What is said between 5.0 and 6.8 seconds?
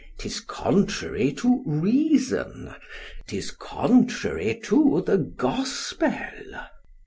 the GOSPEL.